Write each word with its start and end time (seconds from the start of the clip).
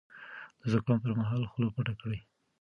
د 0.59 0.61
زکام 0.71 0.97
پر 1.03 1.11
مهال 1.19 1.43
خوله 1.51 1.69
پټه 1.75 1.93
کړئ. 2.01 2.19